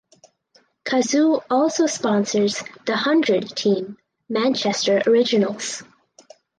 [0.83, 5.83] Cazoo also sponsors The Hundred team Manchester Originals.